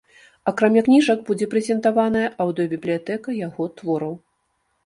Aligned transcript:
Акрамя 0.51 0.81
кніжак, 0.87 1.19
будзе 1.27 1.47
прэзентаваная 1.51 2.31
аўдыёбібліятэка 2.47 3.29
яго 3.47 3.69
твораў. 3.83 4.13